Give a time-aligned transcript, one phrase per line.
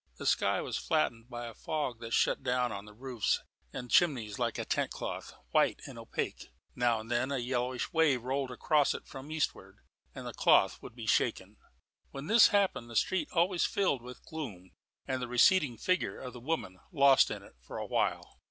[0.17, 4.39] The sky was flattened by a fog that shut down on the roofs and chimneys
[4.39, 6.47] like a tent cloth, white and opaque.
[6.75, 9.77] Now and then a yellowish wave rolled across it from eastward,
[10.15, 11.57] and the cloth would be shaken.
[12.09, 14.71] When this happened, the street was always filled with gloom,
[15.05, 18.39] and the receding figure of the woman lost in it for a while.